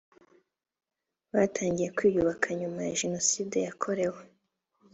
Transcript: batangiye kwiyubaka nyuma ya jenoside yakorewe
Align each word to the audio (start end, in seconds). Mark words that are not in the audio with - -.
batangiye 1.33 1.89
kwiyubaka 1.97 2.47
nyuma 2.59 2.79
ya 2.87 2.93
jenoside 3.01 3.57
yakorewe 3.67 4.21